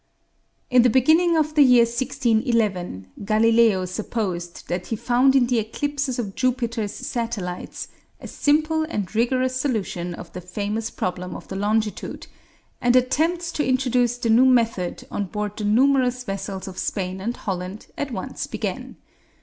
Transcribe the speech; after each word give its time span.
In 0.71 0.81
the 0.81 0.89
beginning 0.89 1.37
of 1.37 1.53
the 1.53 1.61
year 1.61 1.83
1611, 1.83 3.11
Galileo 3.23 3.85
supposed 3.85 4.67
that 4.67 4.87
he 4.87 4.95
found 4.95 5.35
in 5.35 5.45
the 5.45 5.59
eclipses 5.59 6.17
of 6.17 6.33
Jupiter's 6.33 6.91
satellites 6.95 7.87
a 8.19 8.27
simple 8.27 8.81
and 8.89 9.13
rigorous 9.13 9.55
solution 9.57 10.15
of 10.15 10.33
the 10.33 10.41
famous 10.41 10.89
problem 10.89 11.35
of 11.35 11.47
the 11.49 11.55
longitude, 11.55 12.25
and 12.81 12.95
attempts 12.95 13.51
to 13.51 13.63
introduce 13.63 14.17
the 14.17 14.31
new 14.31 14.45
method 14.45 15.05
on 15.11 15.25
board 15.25 15.55
the 15.55 15.65
numerous 15.65 16.23
vessels 16.23 16.67
of 16.67 16.79
Spain 16.79 17.21
and 17.21 17.37
Holland 17.37 17.85
at 17.95 18.09
once 18.09 18.47
began. 18.47 18.95